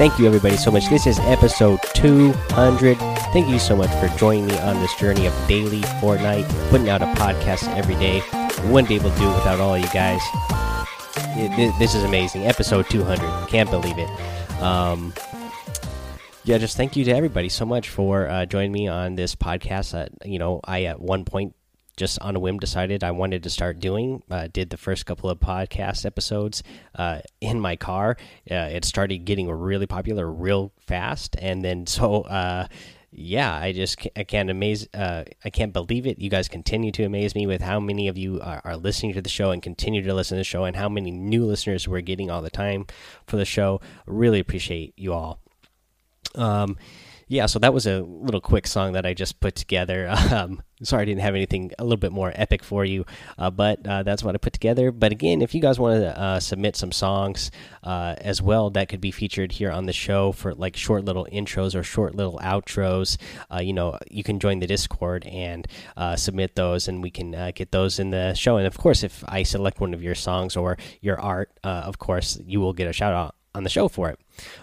[0.00, 0.88] Thank you, everybody, so much.
[0.88, 2.96] This is episode 200.
[3.34, 7.02] Thank you so much for joining me on this journey of daily Fortnite, putting out
[7.02, 8.22] a podcast every day.
[8.70, 10.22] Wouldn't be able to do it without all you guys.
[11.78, 12.46] This is amazing.
[12.46, 13.48] Episode 200.
[13.48, 14.08] Can't believe it.
[14.62, 15.12] Um,
[16.44, 19.92] yeah, just thank you to everybody so much for uh, joining me on this podcast.
[19.92, 21.54] Uh, you know, I at one point
[22.00, 24.22] just on a whim decided I wanted to start doing.
[24.30, 26.62] Uh, did the first couple of podcast episodes
[26.94, 28.16] uh, in my car.
[28.50, 32.66] Uh, it started getting really popular real fast, and then so uh,
[33.12, 36.18] yeah, I just I can't amaze uh, I can't believe it.
[36.18, 39.20] You guys continue to amaze me with how many of you are, are, listening to
[39.20, 42.00] the show and continue to listen to the show, and how many new listeners we're
[42.00, 42.86] getting all the time
[43.26, 43.82] for the show.
[44.06, 45.38] Really appreciate you all.
[46.34, 46.78] Um,
[47.30, 50.12] yeah, so that was a little quick song that I just put together.
[50.30, 53.04] Um, sorry I didn't have anything a little bit more epic for you,
[53.36, 54.92] uh, but uh, that's what I put together.
[54.92, 57.50] But again, if you guys want to uh, submit some songs
[57.82, 61.26] uh, as well that could be featured here on the show for like short little
[61.32, 63.16] intros or short little outros,
[63.52, 67.32] uh, you know, you can join the Discord and uh, submit those, and we can
[67.54, 68.56] get those in the show.
[68.56, 72.40] And of course, if I select one of your songs or your art, of course,
[72.46, 74.20] you will get a shout out on the show for it.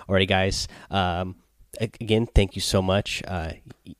[0.07, 0.67] Alrighty, guys.
[0.89, 1.35] Um,
[1.79, 3.21] again, thank you so much.
[3.27, 3.53] Uh,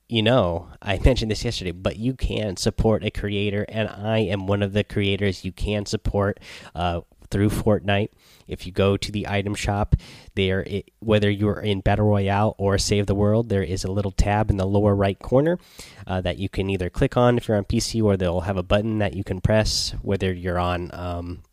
[0.08, 4.47] you know, I mentioned this yesterday, but you can support a creator, and I am
[4.47, 6.39] one of the creators you can support
[6.75, 8.09] uh, through Fortnite.
[8.47, 9.95] If you go to the item shop,
[10.36, 10.66] there,
[11.00, 14.58] whether you're in Battle Royale or Save the World, there is a little tab in
[14.58, 15.59] the lower right corner
[16.06, 18.64] uh, that you can either click on if you're on PC, or they'll have a
[18.64, 21.44] button that you can press, whether you're on um,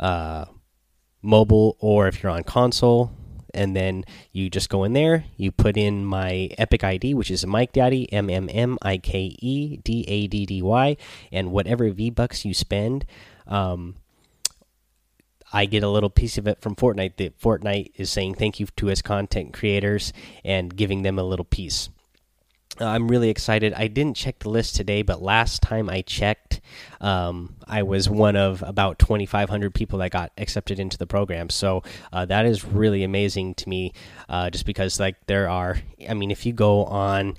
[0.00, 0.46] uh,
[1.22, 3.12] mobile or if you're on console
[3.54, 7.46] and then you just go in there you put in my epic id which is
[7.46, 10.96] mike daddy m m m i k e d a d d y
[11.32, 13.04] and whatever v bucks you spend
[13.46, 13.96] um,
[15.52, 18.66] I get a little piece of it from Fortnite that Fortnite is saying thank you
[18.76, 20.12] to its content creators
[20.44, 21.88] and giving them a little piece.
[22.80, 23.74] I'm really excited.
[23.74, 26.60] I didn't check the list today, but last time I checked,
[27.00, 31.50] um, I was one of about 2,500 people that got accepted into the program.
[31.50, 31.82] So
[32.12, 33.92] uh, that is really amazing to me,
[34.28, 35.78] uh, just because like there are.
[36.08, 37.36] I mean, if you go on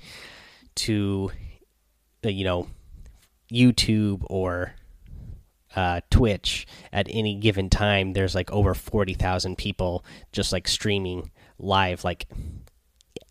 [0.76, 1.30] to,
[2.24, 2.68] uh, you know,
[3.52, 4.74] YouTube or
[5.74, 12.04] uh, Twitch at any given time, there's like over 40,000 people just like streaming live,
[12.04, 12.26] like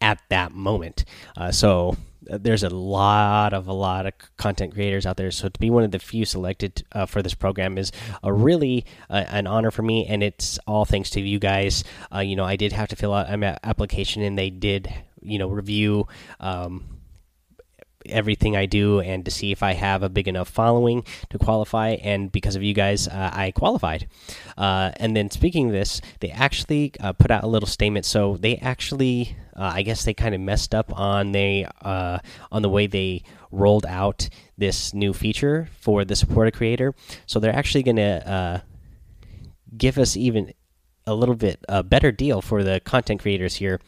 [0.01, 1.05] at that moment.
[1.37, 1.95] Uh, so
[2.29, 5.31] uh, there's a lot of a lot of content creators out there.
[5.31, 7.91] So to be one of the few selected uh, for this program is
[8.23, 11.83] a really uh, an honor for me, and it's all thanks to you guys.
[12.13, 15.39] Uh, you know, I did have to fill out an application, and they did you
[15.39, 16.07] know review.
[16.39, 16.90] Um,
[18.05, 21.91] everything I do and to see if I have a big enough following to qualify.
[22.01, 24.07] And because of you guys, uh, I qualified.
[24.57, 28.05] Uh, and then speaking of this, they actually uh, put out a little statement.
[28.05, 32.19] So they actually, uh, I guess they kind of messed up on they uh,
[32.51, 36.93] on the way they rolled out this new feature for the supporter creator.
[37.25, 38.59] So they're actually going to uh,
[39.77, 40.53] give us even
[41.07, 43.79] a little bit a better deal for the content creators here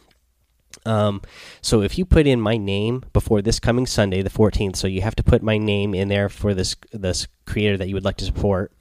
[0.86, 1.22] um,
[1.62, 5.02] so if you put in my name before this coming Sunday, the 14th, so you
[5.02, 8.18] have to put my name in there for this this creator that you would like
[8.18, 8.72] to support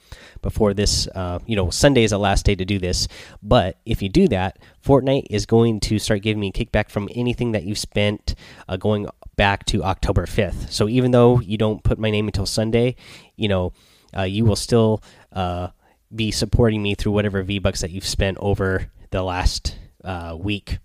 [0.41, 1.07] before this.
[1.15, 3.09] Uh, you know, Sunday is the last day to do this.
[3.43, 7.53] But if you do that, Fortnite is going to start giving me kickback from anything
[7.53, 8.35] that you spent
[8.69, 10.71] uh, going back to October 5th.
[10.71, 12.97] So even though you don't put my name until Sunday,
[13.37, 13.73] you know,
[14.17, 15.69] uh, you will still uh,
[16.15, 20.79] be supporting me through whatever V bucks that you've spent over the last uh, week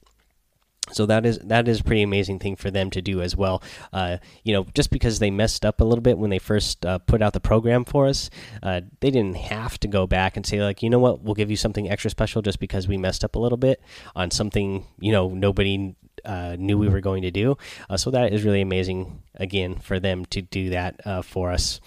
[0.91, 3.61] so that is that is a pretty amazing thing for them to do as well.
[3.91, 6.99] Uh, you know, just because they messed up a little bit when they first uh,
[6.99, 8.29] put out the program for us,
[8.63, 11.51] uh, they didn't have to go back and say like, you know what, we'll give
[11.51, 13.81] you something extra special just because we messed up a little bit
[14.15, 15.95] on something you know nobody
[16.25, 17.57] uh, knew we were going to do.
[17.89, 21.79] Uh, so that is really amazing again for them to do that uh, for us.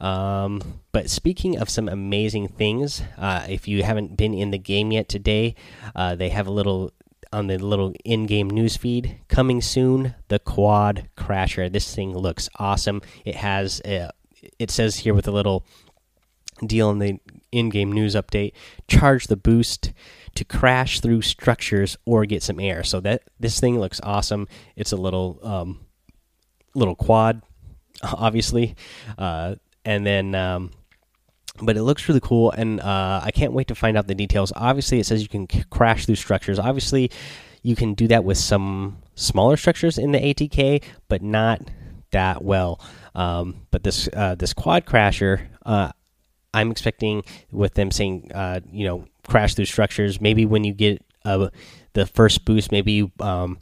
[0.00, 5.08] Um, but speaking of some amazing things, if you haven't been in the game yet
[5.08, 5.54] today,
[5.94, 6.92] they have a little
[7.36, 9.20] on the little in-game news feed.
[9.28, 11.70] Coming soon the quad crasher.
[11.70, 13.02] This thing looks awesome.
[13.24, 14.10] It has a,
[14.58, 15.66] it says here with a little
[16.64, 17.20] deal in the
[17.52, 18.52] in-game news update
[18.88, 19.92] charge the boost
[20.34, 22.82] to crash through structures or get some air.
[22.82, 24.48] So that this thing looks awesome.
[24.74, 25.80] It's a little um,
[26.74, 27.42] little quad
[28.02, 28.76] obviously.
[29.18, 30.70] Uh, and then um,
[31.62, 34.52] but it looks really cool and uh, i can't wait to find out the details.
[34.56, 36.58] Obviously it says you can crash through structures.
[36.58, 37.10] Obviously
[37.62, 41.60] you can do that with some smaller structures in the atk but not
[42.12, 42.80] that well.
[43.14, 45.90] Um, but this uh, this quad crasher uh,
[46.54, 50.20] i'm expecting with them saying uh, you know crash through structures.
[50.20, 51.48] Maybe when you get uh,
[51.92, 53.58] the first boost, maybe you um,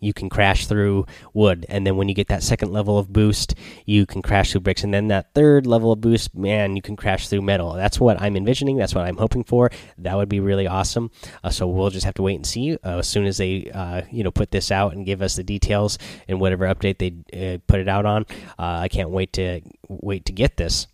[0.00, 1.66] you can crash through wood.
[1.68, 3.54] And then when you get that second level of boost
[3.84, 4.84] you can crash through bricks.
[4.84, 7.72] And then that third level of boost man you can crash through metal.
[7.72, 8.76] That's what i'm envisioning.
[8.76, 9.70] That's what i'm hoping for.
[9.98, 11.10] That would be really awesome.
[11.42, 14.02] Uh, so we'll just have to wait and see uh, as soon as they uh,
[14.10, 15.98] you know put this out and give us the details
[16.28, 18.26] and whatever update they uh, put it out on.
[18.58, 20.86] Uh, i can't wait to wait to get this.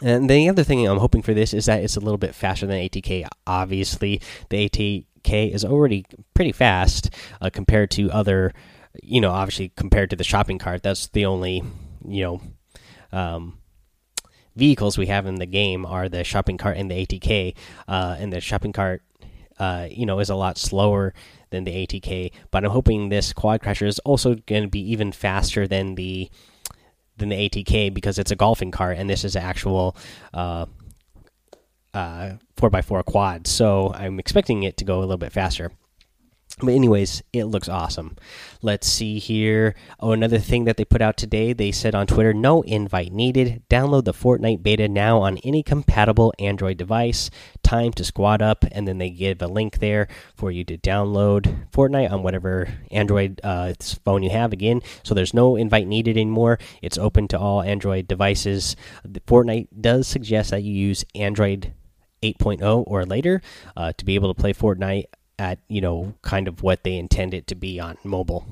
[0.00, 2.66] And the other thing I'm hoping for this is that it's a little bit faster
[2.66, 3.26] than ATK.
[3.46, 4.68] Obviously, the
[5.28, 6.04] ATK is already
[6.34, 7.10] pretty fast
[7.40, 8.52] uh, compared to other,
[9.02, 10.82] you know, obviously compared to the shopping cart.
[10.82, 11.62] That's the only,
[12.06, 12.40] you know,
[13.12, 13.58] um,
[14.56, 17.54] vehicles we have in the game are the shopping cart and the ATK.
[17.86, 19.02] Uh, and the shopping cart,
[19.58, 21.14] uh, you know, is a lot slower
[21.50, 22.32] than the ATK.
[22.50, 26.30] But I'm hoping this quad crasher is also going to be even faster than the
[27.16, 29.96] than the ATK because it's a golfing cart and this is actual
[30.32, 30.66] uh,
[31.98, 33.46] uh, 4x4 quad.
[33.46, 35.72] So I'm expecting it to go a little bit faster.
[36.60, 38.16] But anyways, it looks awesome.
[38.62, 39.76] Let's see here.
[40.00, 43.62] Oh, another thing that they put out today, they said on Twitter, no invite needed.
[43.70, 47.30] Download the Fortnite beta now on any compatible Android device.
[47.62, 51.70] Time to squad up, and then they give a link there for you to download
[51.70, 53.74] Fortnite on whatever Android uh,
[54.04, 54.52] phone you have.
[54.52, 56.58] Again, so there's no invite needed anymore.
[56.82, 58.74] It's open to all Android devices.
[59.06, 61.72] Fortnite does suggest that you use Android
[62.22, 63.42] 8.0 or later
[63.76, 65.06] uh, to be able to play Fortnite
[65.38, 68.46] at you know kind of what they intend it to be on mobile.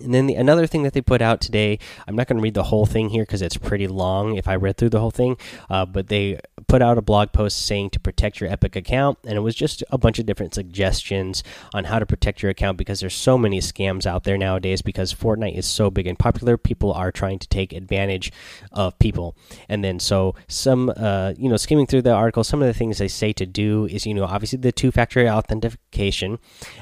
[0.00, 2.54] And then the, another thing that they put out today, I'm not going to read
[2.54, 5.36] the whole thing here because it's pretty long if I read through the whole thing,
[5.68, 9.36] uh, but they put out a blog post saying to protect your Epic account, and
[9.36, 11.42] it was just a bunch of different suggestions
[11.74, 15.14] on how to protect your account because there's so many scams out there nowadays because
[15.14, 16.56] Fortnite is so big and popular.
[16.56, 18.32] People are trying to take advantage
[18.72, 19.36] of people,
[19.68, 22.98] and then so some, uh, you know, skimming through the article, some of the things
[22.98, 26.38] they say to do is, you know, obviously the two-factor authentication,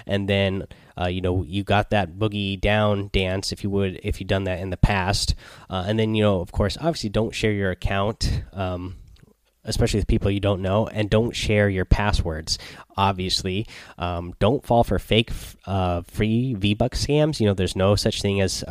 [0.06, 0.66] and then
[0.98, 4.44] uh, you know, you got that boogie down dance if you would if you've done
[4.44, 5.34] that in the past,
[5.70, 8.42] uh, and then you know, of course, obviously, don't share your account.
[8.52, 8.96] Um,
[9.66, 12.58] especially with people you don't know, and don't share your passwords.
[12.96, 13.66] Obviously,
[13.98, 15.30] um, don't fall for fake
[15.66, 17.40] uh, free V Bucks scams.
[17.40, 18.64] You know, there's no such thing as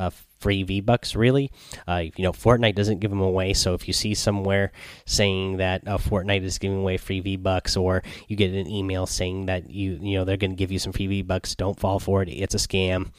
[0.45, 1.49] free V Bucks, really.
[1.87, 3.53] Uh, you know, Fortnite doesn't give them away.
[3.53, 4.71] So if you see somewhere
[5.05, 9.07] saying that uh, Fortnite is giving away free V Bucks, or you get an email
[9.07, 11.79] saying that you you know they're going to give you some free V Bucks, don't
[11.79, 12.29] fall for it.
[12.29, 13.11] It's a scam.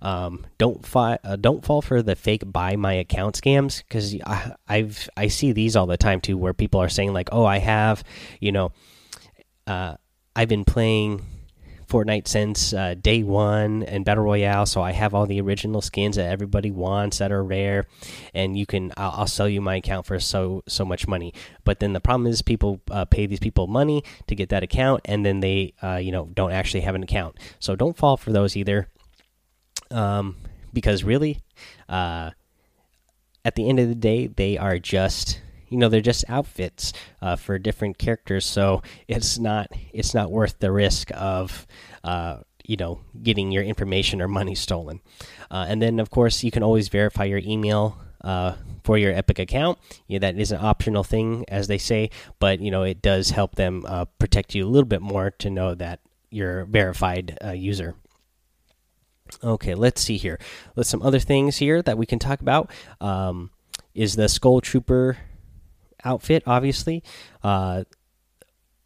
[0.00, 4.16] Um, don't fi uh, don't fall for the fake buy my account scams because
[4.66, 7.58] I've I see these all the time too, where people are saying like, oh, I
[7.58, 8.02] have,
[8.40, 8.72] you know,
[9.68, 9.94] uh,
[10.34, 11.26] I've been playing
[11.92, 16.16] Fortnite since uh, day one and Battle Royale, so I have all the original skins
[16.16, 17.86] that everybody wants that are rare,
[18.32, 21.34] and you can I'll, I'll sell you my account for so so much money.
[21.64, 25.02] But then the problem is people uh, pay these people money to get that account,
[25.04, 27.36] and then they uh, you know don't actually have an account.
[27.58, 28.88] So don't fall for those either,
[29.90, 30.36] um,
[30.72, 31.40] because really,
[31.90, 32.30] uh,
[33.44, 35.42] at the end of the day, they are just
[35.72, 38.44] you know they're just outfits uh, for different characters.
[38.44, 41.66] So it's not it's not worth the risk of
[42.04, 45.00] uh, you know getting your information or money stolen.
[45.50, 49.38] Uh, and then of course you can always verify your email uh, for your epic
[49.38, 49.78] account.
[50.06, 53.54] Yeah, that is an optional thing as they say but you know it does help
[53.54, 56.00] them uh, protect you a little bit more to know that
[56.30, 57.94] you're verified uh, user.
[59.42, 60.38] Okay let's see here.
[60.76, 63.50] Let's some other things here that we can talk about um,
[63.94, 65.16] is the skull trooper
[66.04, 67.02] outfit, obviously.
[67.42, 67.84] Uh,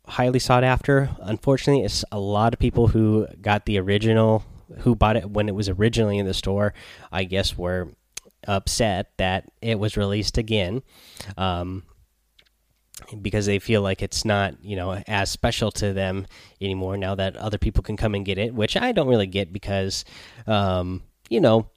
[0.07, 1.11] highly sought after.
[1.21, 4.45] Unfortunately, it's a lot of people who got the original,
[4.79, 6.75] who bought it when it was originally in the store,
[7.11, 7.89] I guess, were
[8.47, 10.83] upset that it was released again.
[11.37, 11.85] Um,
[13.21, 16.27] because they feel like it's not, you know, as special to them
[16.61, 19.53] anymore now that other people can come and get it, which I don't really get
[19.53, 20.05] because,
[20.47, 21.69] um, you know,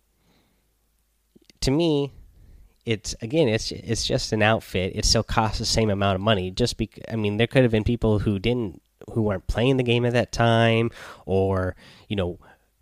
[1.61, 2.13] to me,
[2.89, 4.93] it's again it's it's just an outfit.
[4.95, 6.49] It still costs the same amount of money.
[6.49, 8.81] Just be i mean there could have been people who didn't
[9.13, 10.89] who weren't playing the game at that time
[11.25, 11.75] or
[12.07, 12.39] you know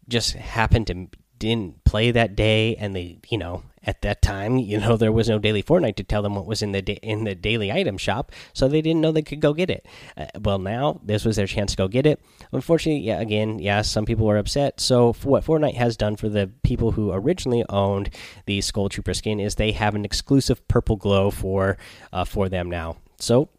[0.08, 1.08] just happened to
[1.39, 5.29] didn't play that day and they you know at that time you know there was
[5.29, 8.32] no daily fortnite to tell them what was in the in the daily item shop
[8.53, 9.86] so they didn't know they could go get it.
[10.15, 12.22] Uh, well now this was their chance to go get it.
[12.51, 14.79] Unfortunately yeah again yeah some people were upset.
[14.79, 18.10] So what fortnite has done for the people who originally owned
[18.46, 21.77] the skull trooper skin is they have an exclusive purple glow for
[22.12, 22.98] uh, for them now.
[23.20, 23.50] So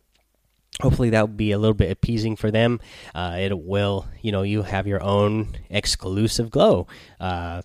[0.81, 2.81] hopefully that will be a little bit appeasing for them.
[3.15, 6.87] Uh, it will you know you have your own exclusive glow.
[7.21, 7.63] Uh,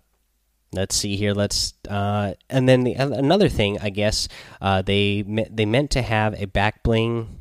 [0.72, 1.34] let's see here.
[1.34, 4.28] Let's uh, and then the, another thing i guess
[4.62, 7.40] uh, they they meant to have a back bling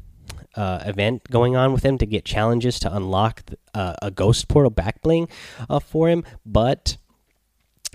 [0.54, 3.42] uh, event going on with him to get challenges to unlock
[3.74, 5.28] uh, a ghost portal back bling
[5.80, 6.98] for him, but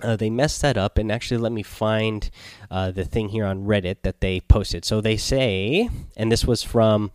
[0.03, 0.97] uh, they messed that up.
[0.97, 2.29] And actually let me find
[2.69, 4.85] uh, the thing here on Reddit that they posted.
[4.85, 7.11] So they say, and this was from,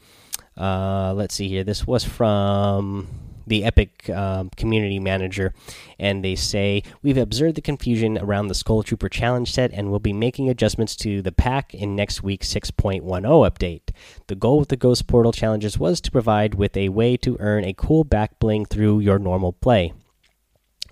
[0.57, 3.09] uh, let's see here, this was from
[3.47, 5.53] the Epic um, community manager,
[5.99, 9.99] and they say we've observed the confusion around the Skull Trooper challenge set, and we'll
[9.99, 13.91] be making adjustments to the pack in next week's 6.10 update.
[14.29, 17.65] The goal with the Ghost Portal challenges was to provide with a way to earn
[17.65, 19.93] a cool back bling through your normal play.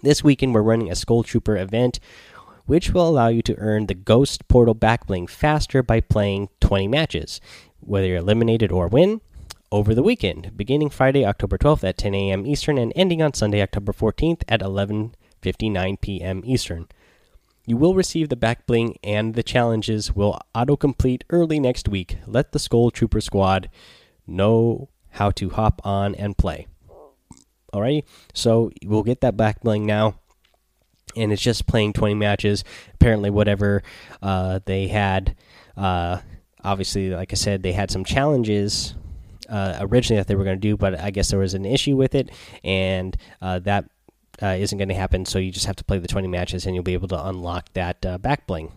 [0.02, 2.00] This weekend, we're running a Skull Trooper event,
[2.64, 6.88] which will allow you to earn the Ghost Portal back bling faster by playing 20
[6.88, 7.40] matches,
[7.81, 9.21] whether you're eliminated or win,
[9.72, 12.46] over the weekend, beginning Friday, October 12th at 10 a.m.
[12.46, 16.42] Eastern and ending on Sunday, October 14th at 11:59 p.m.
[16.44, 16.88] Eastern.
[17.66, 22.18] You will receive the back bling and the challenges will autocomplete early next week.
[22.26, 23.70] Let the Skull Trooper squad
[24.26, 26.66] know how to hop on and play.
[27.72, 28.02] Alrighty,
[28.34, 30.16] so we'll get that back bling now,
[31.14, 32.64] and it's just playing 20 matches.
[32.94, 33.84] Apparently, whatever
[34.20, 35.36] uh, they had,
[35.76, 36.18] uh,
[36.64, 38.94] obviously, like I said, they had some challenges
[39.49, 41.97] uh, originally that they were going to do, but I guess there was an issue
[41.97, 42.30] with it,
[42.64, 43.85] and uh, that
[44.42, 45.25] uh, not going to happen.
[45.25, 47.73] So you just have to play the 20 matches, and you'll be able to unlock
[47.75, 48.73] that uh, back bling.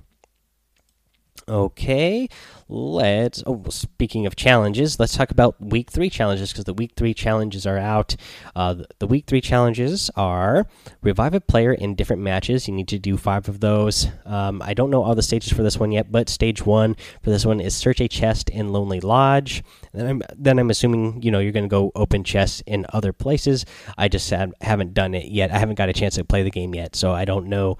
[1.47, 2.29] Okay,
[2.69, 3.43] let's.
[3.45, 7.65] Oh, speaking of challenges, let's talk about week three challenges because the week three challenges
[7.67, 8.15] are out.
[8.55, 10.67] Uh, the, the week three challenges are
[11.01, 12.67] revive a player in different matches.
[12.67, 14.07] You need to do five of those.
[14.25, 17.29] Um, I don't know all the stages for this one yet, but stage one for
[17.29, 19.63] this one is search a chest in Lonely Lodge.
[19.91, 23.11] Then I'm, then I'm assuming you know you're going to go open chests in other
[23.11, 23.65] places.
[23.97, 25.51] I just have, haven't done it yet.
[25.51, 27.77] I haven't got a chance to play the game yet, so I don't know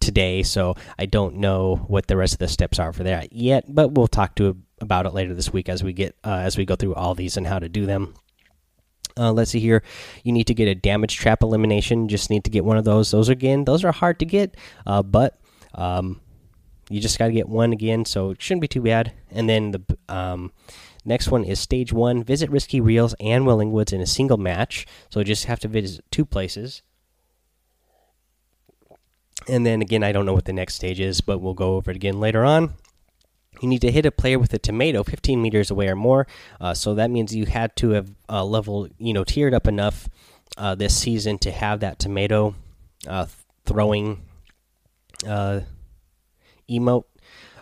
[0.00, 3.64] today, so I don't know what the rest of the steps are for that yet.
[3.68, 6.64] But we'll talk to about it later this week as we get uh, as we
[6.64, 8.14] go through all these and how to do them.
[9.18, 9.82] Uh, let's see here.
[10.24, 12.08] You need to get a damage trap elimination.
[12.08, 13.10] Just need to get one of those.
[13.10, 15.40] Those again, those are hard to get, uh, but
[15.74, 16.20] um,
[16.90, 19.12] you just got to get one again, so it shouldn't be too bad.
[19.30, 20.52] And then the um,
[21.04, 22.22] next one is stage one.
[22.22, 24.86] Visit Risky Reels and Wailing Woods in a single match.
[25.10, 26.82] So just have to visit two places.
[29.48, 31.90] And then again, I don't know what the next stage is, but we'll go over
[31.90, 32.74] it again later on.
[33.60, 36.26] You need to hit a player with a tomato 15 meters away or more.
[36.60, 40.08] Uh, so that means you had to have uh, level, you know, tiered up enough
[40.58, 42.54] uh, this season to have that tomato
[43.06, 43.26] uh,
[43.64, 44.22] throwing
[45.26, 45.60] uh,
[46.68, 47.04] emote.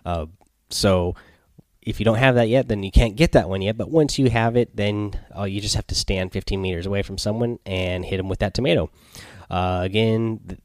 [0.05, 0.27] Uh,
[0.71, 1.15] so
[1.81, 3.77] if you don't have that yet, then you can't get that one yet.
[3.77, 5.13] But once you have it, then
[5.47, 8.55] you just have to stand 15 meters away from someone and hit them with that
[8.55, 8.91] tomato.
[9.51, 10.59] again,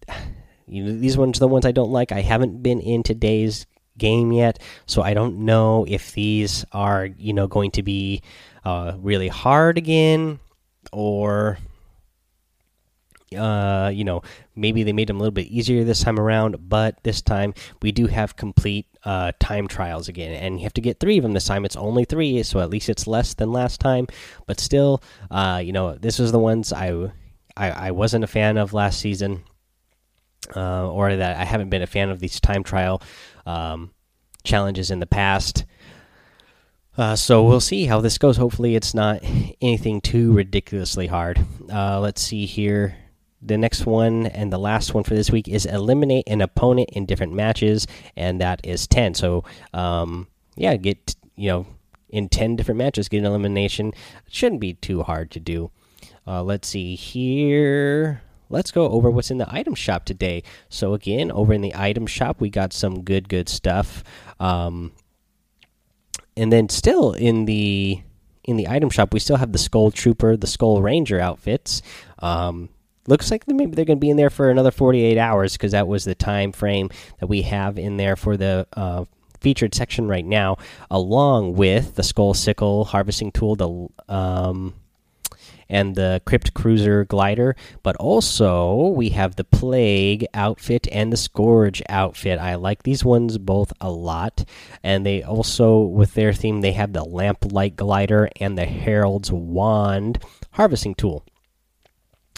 [0.69, 2.11] you know, these ones are the ones I don't like.
[2.11, 3.65] I haven't been in today's
[3.97, 8.21] game yet, so I don't know if these are you know going to be
[8.63, 10.39] uh, really hard again,
[10.91, 11.57] or
[13.35, 14.21] uh, you know
[14.55, 16.69] maybe they made them a little bit easier this time around.
[16.69, 20.81] But this time we do have complete uh, time trials again, and you have to
[20.81, 21.65] get three of them this time.
[21.65, 24.07] It's only three, so at least it's less than last time.
[24.47, 27.11] But still, uh, you know, this is the ones I
[27.57, 29.43] I, I wasn't a fan of last season
[30.55, 33.01] uh, or that I haven't been a fan of these time trial
[33.45, 33.91] um,
[34.43, 35.65] challenges in the past.
[36.97, 38.37] Uh, so we'll see how this goes.
[38.37, 39.23] Hopefully, it's not
[39.61, 41.39] anything too ridiculously hard.
[41.71, 42.95] Uh, let's see here.
[43.41, 47.05] The next one and the last one for this week is eliminate an opponent in
[47.05, 49.13] different matches, and that is 10.
[49.13, 50.27] So, um,
[50.57, 51.65] yeah, get, you know,
[52.09, 53.93] in 10 different matches, get an elimination.
[54.27, 55.71] It shouldn't be too hard to do.
[56.27, 60.43] Uh, let's see here let's go over what's in the item shop today.
[60.69, 64.03] So again, over in the item shop, we got some good, good stuff.
[64.39, 64.91] Um,
[66.35, 68.01] and then still in the
[68.45, 71.81] in the item shop, we still have the Skull Trooper, the Skull Ranger outfits.
[72.19, 72.69] Um,
[73.07, 75.87] looks like maybe they're going to be in there for another 48 hours because that
[75.87, 76.89] was the time frame
[77.19, 79.05] that we have in there for the uh,
[79.39, 80.57] featured section right now,
[80.89, 84.73] along with the Skull Sickle harvesting tool, the um,
[85.69, 91.81] and the Crypt Cruiser glider, but also we have the Plague outfit and the Scourge
[91.89, 92.39] outfit.
[92.39, 94.45] I like these ones both a lot,
[94.83, 100.23] and they also, with their theme, they have the Lamplight glider and the Herald's wand
[100.51, 101.23] harvesting tool.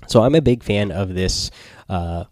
[0.07, 1.51] So I'm a big fan of this.
[1.87, 2.25] Uh,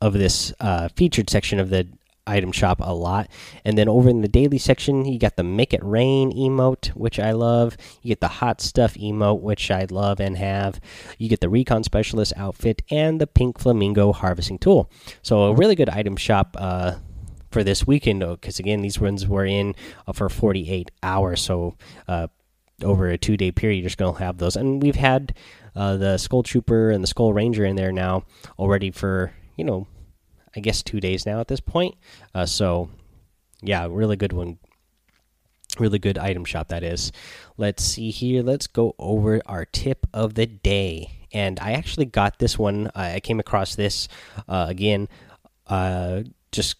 [0.00, 1.88] of this uh, featured section of the
[2.28, 3.28] item shop a lot.
[3.64, 7.18] And then over in the daily section, you got the Make It Rain emote, which
[7.18, 7.76] I love.
[8.02, 10.80] You get the Hot Stuff emote, which I love and have.
[11.18, 14.90] You get the Recon Specialist outfit and the Pink Flamingo harvesting tool.
[15.22, 16.56] So a really good item shop.
[16.58, 16.96] Uh,
[17.50, 19.74] for this weekend, because again, these ones were in
[20.06, 21.40] uh, for 48 hours.
[21.40, 22.26] So, uh,
[22.84, 24.54] over a two day period, you're just going to have those.
[24.54, 25.34] And we've had
[25.74, 28.24] uh, the Skull Trooper and the Skull Ranger in there now
[28.58, 29.86] already for you know,
[30.56, 31.94] I guess two days now at this point.
[32.34, 32.90] Uh, so
[33.62, 34.58] yeah, really good one.
[35.78, 37.12] Really good item shop that is.
[37.56, 38.42] Let's see here.
[38.42, 41.10] Let's go over our tip of the day.
[41.32, 42.90] And I actually got this one.
[42.94, 44.08] I came across this
[44.48, 45.08] uh, again,
[45.66, 46.76] uh, just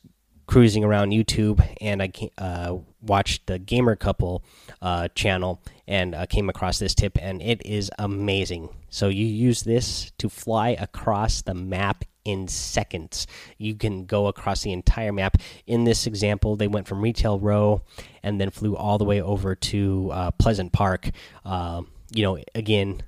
[0.49, 4.43] cruising around YouTube, and I uh, watched the Gamer Couple
[4.83, 8.71] uh, channel and uh, came across this tip, and it is amazing.
[8.88, 13.26] So you use this to fly across the map in seconds.
[13.59, 15.37] You can go across the entire map.
[15.67, 17.83] In this example, they went from Retail Row
[18.23, 21.11] and then flew all the way over to uh, Pleasant Park.
[21.45, 23.02] Uh, you know, again,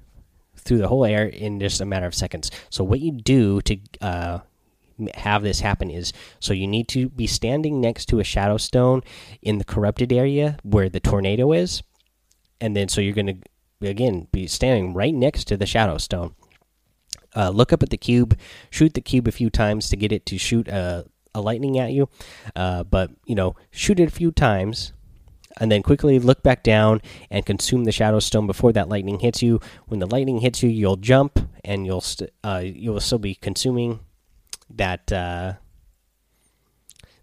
[0.57, 2.51] through the whole air in just a matter of seconds.
[2.69, 4.39] So what you do to uh,
[5.15, 9.03] have this happen is so you need to be standing next to a shadow stone
[9.43, 11.83] in the corrupted area where the tornado is
[12.61, 16.35] and then so you're going to again be standing right next to the shadow stone.
[17.35, 18.37] Uh, look up at the cube
[18.71, 21.93] shoot the cube a few times to get it to shoot a, a lightning at
[21.93, 22.09] you
[22.57, 24.93] uh, but you know shoot it a few times
[25.59, 29.43] and then quickly look back down and consume the shadow stone before that lightning hits
[29.43, 29.61] you.
[29.87, 32.05] When the lightning hits you you'll jump and you'll
[32.45, 34.01] uh, you'll still be consuming
[34.77, 35.55] that uh,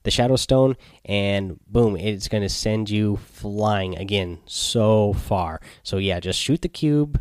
[0.04, 5.60] the shadow stone and boom it's going to send you flying again so far.
[5.84, 7.20] So yeah just shoot the cube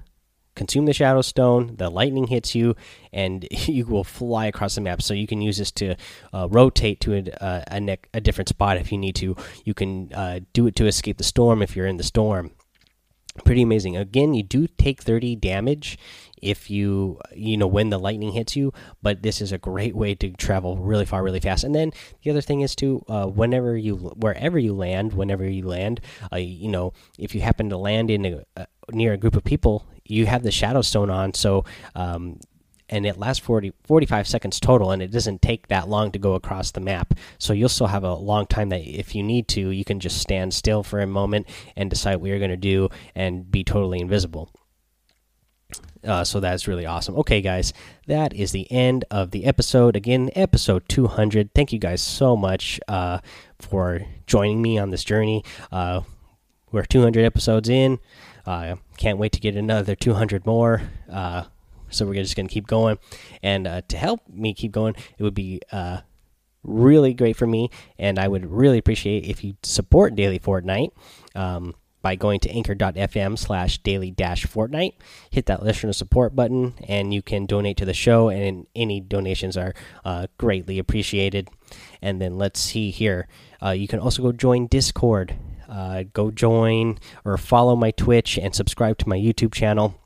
[0.56, 2.75] consume the shadow stone the lightning hits you
[3.12, 5.00] and you will fly across the map.
[5.02, 5.95] So you can use this to
[6.33, 9.37] uh, rotate to a, a, a, different spot if you need to.
[9.64, 12.50] You can uh, do it to escape the storm if you're in the storm.
[13.45, 13.97] Pretty amazing.
[13.97, 15.99] Again you do take 30 damage
[16.42, 18.72] if you you know when the lightning hits you
[19.02, 21.64] but this is a great way to travel really far really fast.
[21.64, 25.66] And then the other thing is to uh, whenever you wherever you land whenever you
[25.66, 26.00] land
[26.32, 29.44] uh, you know if you happen to land in a, uh, near a group of
[29.44, 31.34] people you have the shadow stone on.
[31.34, 32.38] So um,
[32.88, 36.34] and it lasts 40, 45 seconds total and it doesn't take that long to go
[36.34, 37.14] across the map.
[37.38, 40.18] So you'll still have a long time that if you need to you can just
[40.18, 44.00] stand still for a moment and decide what you're going to do and be totally
[44.00, 44.50] invisible
[46.06, 47.16] uh, so that's really awesome.
[47.16, 47.73] Okay, guys,
[48.06, 49.97] that is the end of the episode.
[49.97, 51.52] Again, episode 200.
[51.54, 53.19] Thank you guys so much uh,
[53.58, 55.45] for joining me on this journey.
[55.73, 56.02] Uh,
[56.71, 57.99] we're 200 episodes in.
[58.45, 60.82] Uh, can't wait to get another 200 more.
[61.10, 61.45] Uh,
[61.88, 62.99] so we're just going to keep going.
[63.42, 65.60] And uh, to help me keep going, it would be
[66.62, 67.71] really great for me.
[67.99, 70.90] And I would really appreciate if you support Daily Fortnite.
[71.34, 71.75] Um,
[72.06, 74.92] by going to anchor.fm slash daily dash fortnite.
[75.28, 79.56] Hit that listener support button, and you can donate to the show, and any donations
[79.56, 81.49] are uh, greatly appreciated.
[82.00, 83.26] And then let's see here.
[83.60, 85.34] Uh, you can also go join Discord.
[85.69, 90.00] Uh, go join or follow my Twitch and subscribe to my YouTube channel.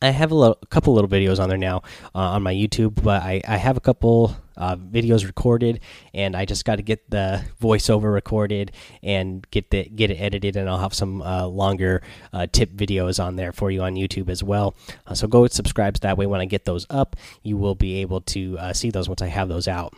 [0.00, 1.82] I have a, little, a couple little videos on there now
[2.14, 5.80] uh, on my YouTube, but I, I have a couple uh, videos recorded,
[6.12, 10.56] and I just got to get the voiceover recorded and get the get it edited,
[10.56, 14.28] and I'll have some uh, longer uh, tip videos on there for you on YouTube
[14.28, 14.74] as well.
[15.06, 16.26] Uh, so go subscribe So that way.
[16.26, 19.26] When I get those up, you will be able to uh, see those once I
[19.26, 19.94] have those out.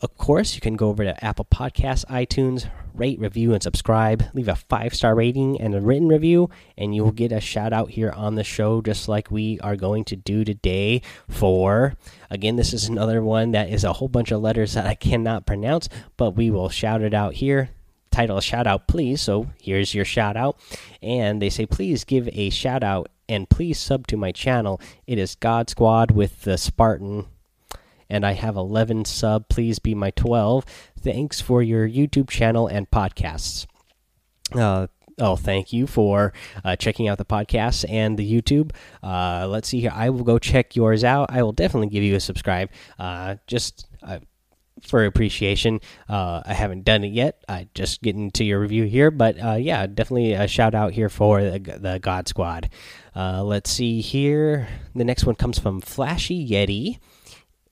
[0.00, 4.24] of course, you can go over to Apple Podcasts, iTunes, rate, review, and subscribe.
[4.34, 7.72] Leave a five star rating and a written review, and you will get a shout
[7.72, 11.94] out here on the show, just like we are going to do today for.
[12.30, 15.46] Again, this is another one that is a whole bunch of letters that I cannot
[15.46, 17.70] pronounce, but we will shout it out here.
[18.10, 19.22] Title shout out, please.
[19.22, 20.58] So here's your shout out.
[21.00, 24.80] And they say, please give a shout out and please sub to my channel.
[25.06, 27.26] It is God Squad with the Spartan.
[28.12, 29.48] And I have 11 sub.
[29.48, 30.64] Please be my 12.
[31.00, 33.66] Thanks for your YouTube channel and podcasts.
[34.54, 34.86] Uh,
[35.18, 36.32] Oh, thank you for
[36.64, 38.72] uh, checking out the podcast and the YouTube.
[39.02, 39.92] Uh, let's see here.
[39.94, 41.30] I will go check yours out.
[41.30, 42.70] I will definitely give you a subscribe.
[42.98, 44.20] Uh, just uh,
[44.82, 45.80] for appreciation.
[46.08, 47.44] Uh, I haven't done it yet.
[47.48, 51.08] I just getting to your review here, but uh, yeah, definitely a shout out here
[51.08, 52.70] for the, the God Squad.
[53.14, 54.66] let's see here.
[54.94, 56.98] The next one comes from Flashy Yeti,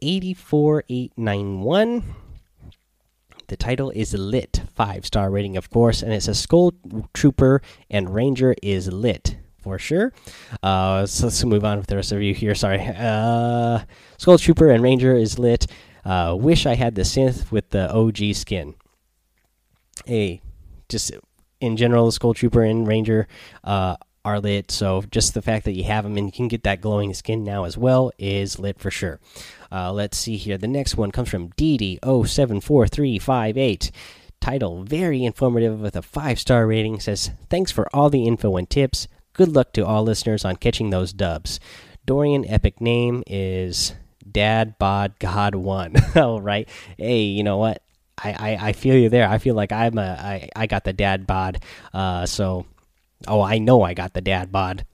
[0.02, 2.14] eighty four eight nine one.
[3.48, 6.72] The title is lit, five star rating, of course, and it says Skull
[7.14, 7.60] Trooper
[7.90, 10.12] and Ranger is lit for sure.
[10.62, 12.54] Uh, so let's move on with the rest of you here.
[12.54, 12.80] Sorry.
[12.80, 13.80] Uh,
[14.18, 15.66] Skull Trooper and Ranger is lit.
[16.04, 18.74] Uh, wish I had the synth with the OG skin.
[20.06, 20.40] Hey,
[20.88, 21.12] just
[21.60, 23.28] in general, Skull Trooper and Ranger
[23.64, 24.70] uh, are lit.
[24.70, 27.44] So just the fact that you have them and you can get that glowing skin
[27.44, 29.20] now as well is lit for sure.
[29.72, 30.58] Uh, let's see here.
[30.58, 33.90] The next one comes from DD074358.
[34.40, 37.00] Title very informative with a five star rating.
[37.00, 39.06] Says thanks for all the info and tips.
[39.34, 41.60] Good luck to all listeners on catching those dubs.
[42.06, 43.94] Dorian epic name is
[44.28, 45.94] Dad Bod God One.
[46.16, 46.68] all right.
[46.96, 47.82] Hey, you know what?
[48.22, 49.28] I, I, I feel you there.
[49.28, 51.62] I feel like I'm a I, I got the dad bod.
[51.92, 52.66] Uh, so
[53.28, 54.84] oh I know I got the dad bod.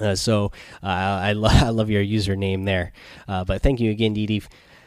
[0.00, 2.92] Uh, so uh, I, lo I love your username there.
[3.26, 4.42] Uh, but thank you again, Didi,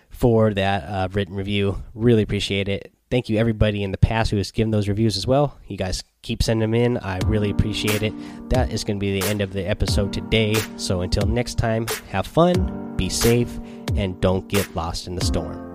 [0.10, 1.82] for that uh, written review.
[1.94, 2.92] Really appreciate it.
[3.10, 5.58] Thank you everybody in the past who has given those reviews as well.
[5.68, 6.98] You guys keep sending them in.
[6.98, 8.14] I really appreciate it.
[8.50, 10.56] That is going to be the end of the episode today.
[10.78, 13.60] So until next time, have fun, be safe,
[13.98, 15.71] and don't get lost in the storm.